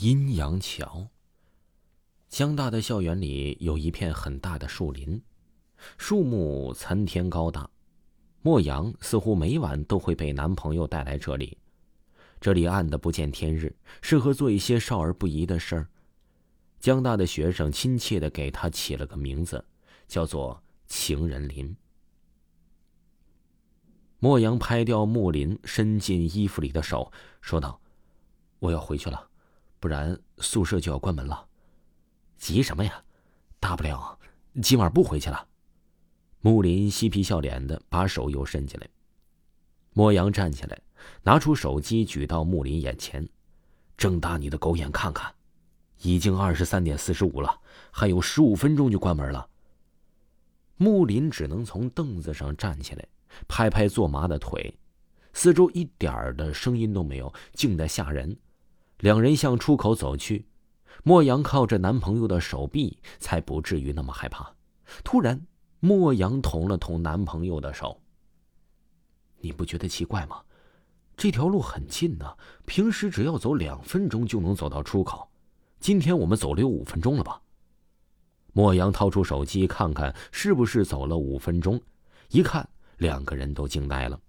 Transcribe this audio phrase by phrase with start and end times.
[0.00, 1.06] 阴阳桥。
[2.30, 5.20] 江大的校园里有一片很大的树林，
[5.98, 7.68] 树木参天高大。
[8.40, 11.58] 莫阳似乎每晚都会被男朋友带来这里，
[12.40, 15.86] 这里暗的不见天日，适合做一些少儿不宜的事儿。
[16.78, 19.62] 江大的学生亲切的给他起了个名字，
[20.08, 21.76] 叫做情人林。
[24.18, 27.12] 莫阳拍掉木林伸进衣服里的手，
[27.42, 27.78] 说道
[28.60, 29.28] ：“我要回去了，
[29.80, 31.46] 不然宿舍就要关门了。”
[32.38, 33.02] 急什么呀？
[33.58, 34.18] 大不了
[34.62, 35.46] 今晚不回去了。
[36.40, 38.88] 木林嬉皮笑脸的把手又伸进来。
[39.92, 40.80] 莫阳站起来，
[41.22, 43.28] 拿出手机举到木林眼前
[43.98, 45.34] ：“睁大你的狗眼看看，
[45.98, 47.60] 已经二十三点四十五了，
[47.90, 49.46] 还有十五分钟就关门了。”
[50.78, 53.06] 木林只能从凳子上站起来，
[53.46, 54.74] 拍拍坐麻的腿，
[55.34, 58.34] 四周一点的声音都没有，静得吓人。
[59.00, 60.46] 两人向出口走去。
[61.02, 64.54] 莫阳靠着男朋友的手臂，才不至于那么害怕。
[65.02, 65.40] 突然，
[65.78, 67.98] 莫阳捅了捅男朋友的手。
[69.38, 70.42] 你不觉得奇怪吗？
[71.16, 75.26] 这条路很近呢，平时只要走两分钟就能走到出口，
[75.78, 77.40] 今天我们走了有五分钟了吧？
[78.52, 81.80] 莫阳掏出手机看看是不是走了五分钟，
[82.30, 84.20] 一看，两个人都惊呆了。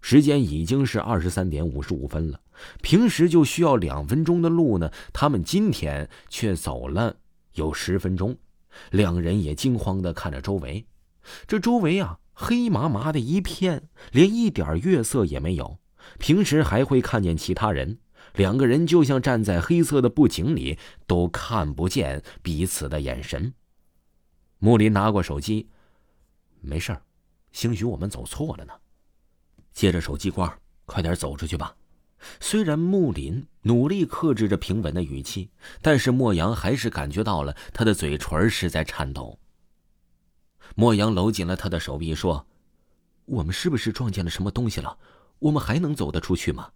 [0.00, 2.40] 时间已经是二十三点五十五分了，
[2.82, 7.16] 平时就需要两分钟的路呢，他们今天却走了
[7.54, 8.36] 有十分钟。
[8.90, 10.86] 两人也惊慌的看着周围，
[11.46, 15.78] 这周围啊，黑麻麻的一片，连一点月色也没有。
[16.18, 17.98] 平时还会看见其他人，
[18.34, 23.52] 两个人就像站在黑色的布景里，都看不见彼此的眼神。
[24.58, 25.68] 木林拿过手机，
[26.60, 27.02] 没事儿，
[27.50, 28.72] 兴许我们走错了呢。
[29.72, 31.74] 接着手机挂，快点走出去吧。
[32.40, 39.38] 虽然木林努力克制着平稳的语气，但是莫阳还是感觉到了他的嘴唇是在颤抖。
[40.76, 42.46] 莫阳搂紧了他的手臂，说
[43.26, 44.96] ：“我们是不是撞见了什么东西了？
[45.38, 46.70] 我们还能走得出去吗？”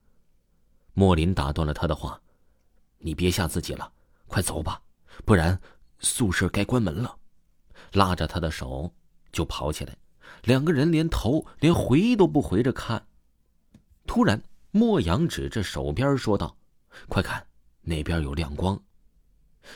[0.95, 2.21] 莫林打断了他的话
[2.99, 3.93] ：“你别吓自己了，
[4.27, 4.81] 快走吧，
[5.25, 5.61] 不然
[5.99, 7.17] 宿舍该关门了。”
[7.93, 8.93] 拉着他的手
[9.31, 9.97] 就跑起来。
[10.45, 13.07] 两个人连头连回都不回着看。
[14.07, 14.43] 突然，
[14.77, 16.57] 莫阳指着手边说道
[17.09, 17.47] ：“快看，
[17.83, 18.77] 那边有亮光。”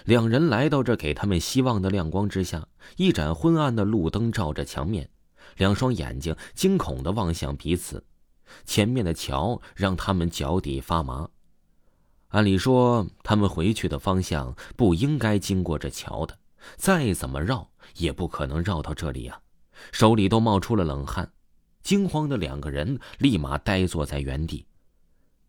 [0.06, 2.66] 两人来到这给他们希望的亮光之下，
[2.96, 5.08] 一盏昏暗的路灯照着墙面，
[5.56, 8.04] 两双眼睛惊恐的望向彼此。
[8.64, 11.28] 前面的桥让他们脚底发麻。
[12.30, 16.36] 按理说，他们回去的方向不应该经过这桥的，
[16.74, 19.40] 再怎么绕也不可能绕到这里呀。
[19.92, 21.30] 手里都冒出了冷汗，
[21.84, 24.66] 惊慌的两个人立马呆坐在原地。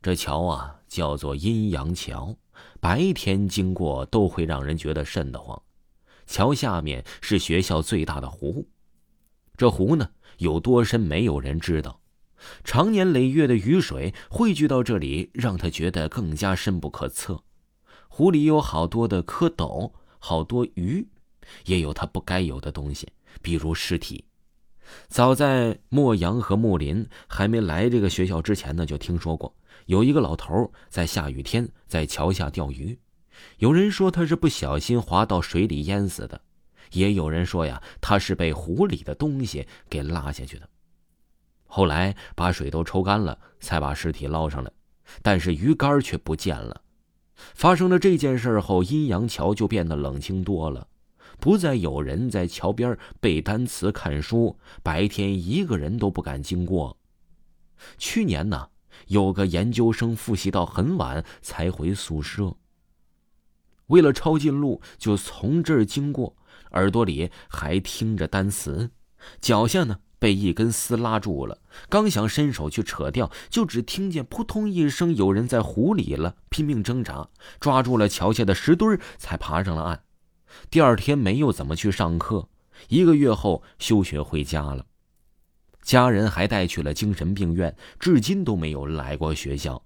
[0.01, 2.37] 这桥啊，叫做阴阳桥，
[2.79, 5.61] 白天经过都会让人觉得瘆得慌。
[6.25, 8.67] 桥下面是学校最大的湖，
[9.57, 11.99] 这湖呢有多深，没有人知道。
[12.63, 17.43] 常年累月的雨水汇聚到这里，让他觉得更加深不可测。
[18.07, 21.05] 湖里有好多的蝌蚪，好多鱼，
[21.65, 23.09] 也有他不该有的东西。
[23.41, 24.23] 比如尸体，
[25.09, 29.53] 早在莫阳和木林还没来这个学校之前呢，就听说过
[29.89, 32.95] 有一个老头在下雨天在桥下钓鱼。
[33.57, 36.39] 有人说他是不小心滑到水里淹死的，
[36.91, 40.69] 也有人说呀，他是被湖里的东西给拉下去的。
[41.65, 44.71] 后来把水都抽干了，才把尸体捞上来，
[45.23, 46.83] 但是鱼竿却不见了。
[47.55, 50.87] 发生了这件事后，阴阳桥就变得冷清多了。
[51.39, 56.95] 不再有人在桥边背单词、看书，白天一个人都不敢经过。
[57.97, 58.69] 去年呢，
[59.07, 62.55] 有个研究生复习到很晚才回宿舍。
[63.87, 66.35] 为了抄近路，就从这儿经过，
[66.71, 68.91] 耳朵里还听着单词，
[69.41, 71.57] 脚下呢被一根丝拉住了，
[71.89, 80.03] 刚想伸手去扯掉，就只听见扑通一声，有人在湖里了，拼命挣扎，抓住了桥下的石墩才爬上了岸。
[80.69, 82.47] 第二天没有怎么去上课，
[82.89, 84.85] 一个月后休学回家了。
[85.81, 89.81] 家人还带去了精神病院，至今都没有来过学校。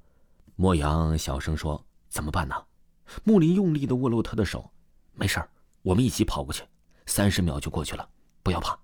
[0.56, 2.56] 莫阳小声说：“怎么办呢？”
[3.24, 4.70] 木林用力的握住他的手
[5.16, 5.42] ：“没事
[5.82, 6.64] 我们一起跑过去，
[7.06, 8.08] 三十秒就过去了，
[8.42, 8.78] 不要怕。”“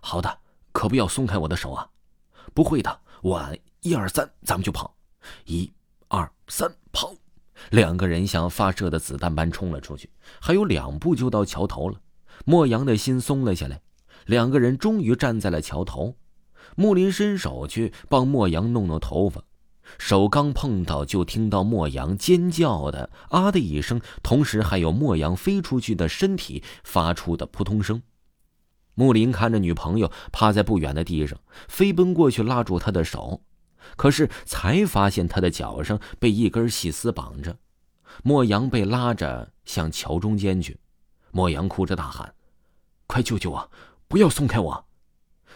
[0.00, 0.38] 好的，
[0.72, 1.88] 可不要松开我的手啊
[2.54, 3.42] ！”“不会的，我
[3.80, 4.94] 一二三，咱们就跑。
[5.46, 5.72] 一、
[6.08, 7.14] 二、三，跑！”
[7.70, 12.00] 两个人像发射的子弹般冲了出去，还有两步就到桥头了。
[12.44, 13.80] 莫阳的心松了下来，
[14.26, 16.16] 两个人终于站在了桥头。
[16.76, 19.44] 木林伸手去帮莫阳弄弄头发，
[19.98, 28.02] 手刚碰到，就听到莫阳尖叫的“啊”的一声，同时还有莫阳飞出去的身体发出的扑通声。
[28.94, 31.38] 木林看着女朋友趴在不远的地上，
[31.68, 33.42] 飞奔过去拉住她的手，
[33.96, 37.56] 可是才发现她的脚上被一根细丝绑着。
[38.22, 40.78] 莫阳被拉着向桥中间去，
[41.32, 42.32] 莫阳哭着大喊
[43.08, 43.70] ：“快救救我！
[44.06, 44.84] 不要松开我！”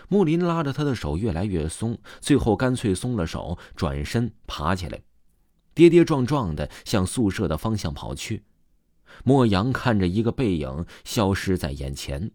[0.08, 5.00] 木林拉着他的手越来越松，最后干脆松了手，转身爬起来，
[5.74, 8.44] 跌跌撞撞的向宿舍的方向跑去。
[9.24, 12.30] 莫阳看着一个背影消失在眼前，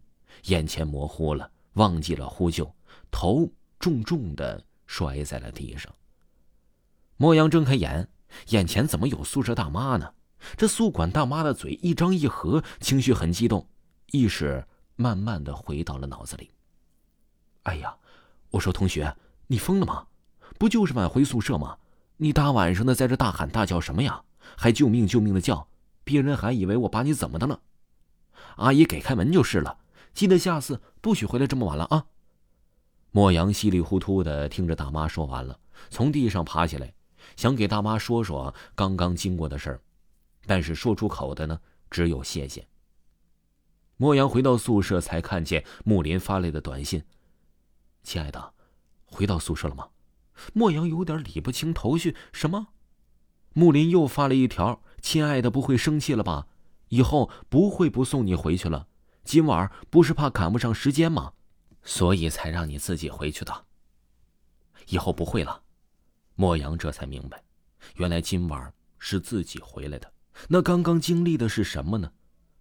[0.45, 2.75] 眼前模糊了，忘记了呼救，
[3.11, 5.93] 头重重的摔在了地上。
[7.17, 8.07] 莫阳睁开眼，
[8.49, 10.13] 眼前怎么有宿舍大妈呢？
[10.57, 13.67] 这宿管大妈的嘴一张一合，情绪很激动，
[14.11, 14.65] 意识
[14.95, 16.49] 慢慢的回到了脑子里。
[17.63, 17.95] 哎呀，
[18.51, 19.15] 我说同学，
[19.47, 20.07] 你疯了吗？
[20.57, 21.77] 不就是晚回宿舍吗？
[22.17, 24.23] 你大晚上的在这大喊大叫什么呀？
[24.57, 25.67] 还救命救命的叫，
[26.03, 27.59] 别人还以为我把你怎么的了。
[28.57, 29.77] 阿姨给开门就是了，
[30.13, 32.05] 记得下次不许回来这么晚了啊。
[33.11, 35.57] 莫阳稀里糊涂的听着大妈说完了，
[35.89, 36.93] 从地上爬起来，
[37.35, 39.81] 想给大妈说说刚刚经过的事儿，
[40.45, 41.59] 但是说出口的呢，
[41.89, 42.67] 只有谢谢。
[43.97, 47.01] 莫阳回到宿舍，才看见木林发来的短信。
[48.03, 48.53] 亲爱的，
[49.05, 49.89] 回到宿舍了吗？
[50.53, 52.15] 莫阳有点理不清头绪。
[52.31, 52.67] 什么？
[53.53, 56.47] 木林又发了一条：“亲爱的，不会生气了吧？
[56.89, 58.87] 以后不会不送你回去了。
[59.23, 61.33] 今晚不是怕赶不上时间吗？
[61.83, 63.65] 所以才让你自己回去的。
[64.87, 65.61] 以后不会了。”
[66.35, 67.43] 莫阳这才明白，
[67.95, 70.11] 原来今晚是自己回来的。
[70.49, 72.11] 那刚刚经历的是什么呢？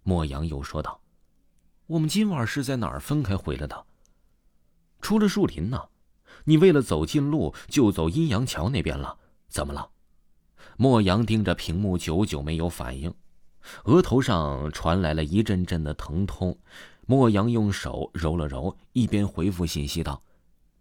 [0.02, 1.00] 莫阳又说道
[1.86, 3.86] ：“我们今晚是在哪儿分开回来的？”
[5.02, 5.88] 出了树林呢，
[6.44, 9.18] 你为了走近路就走阴阳桥那边了，
[9.48, 9.90] 怎么了？
[10.78, 13.12] 莫阳盯着屏幕，久久没有反应，
[13.84, 16.56] 额头上传来了一阵阵的疼痛。
[17.04, 20.22] 莫阳用手揉了揉，一边回复信息道：“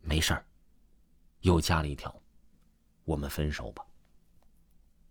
[0.01, 0.45] 没事儿。”
[1.41, 2.15] 又加了一条
[3.03, 3.83] ：“我们分手吧。”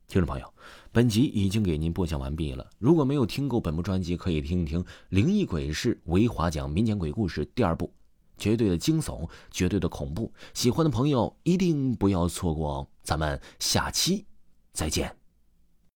[0.06, 0.54] 听众朋友，
[0.92, 2.64] 本集已经给您播讲完毕了。
[2.78, 7.92] 如果没有听够本部专辑，可以听一听《灵异鬼事维华讲民间鬼故事》第二部。
[8.40, 12.86] 绝对的惊悚，绝对的恐怖，喜欢的朋友一定不要错过哦！
[13.04, 14.24] 咱们下期
[14.72, 15.19] 再见。